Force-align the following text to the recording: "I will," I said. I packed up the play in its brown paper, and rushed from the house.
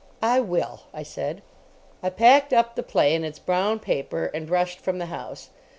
"I 0.23 0.39
will," 0.39 0.81
I 0.95 1.03
said. 1.03 1.43
I 2.01 2.09
packed 2.09 2.53
up 2.53 2.73
the 2.73 2.81
play 2.81 3.13
in 3.13 3.23
its 3.23 3.37
brown 3.37 3.77
paper, 3.77 4.31
and 4.33 4.49
rushed 4.49 4.79
from 4.79 4.97
the 4.97 5.05
house. 5.13 5.51